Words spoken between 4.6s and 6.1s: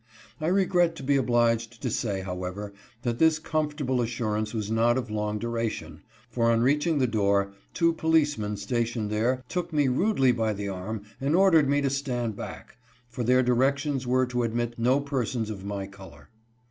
not of long duration,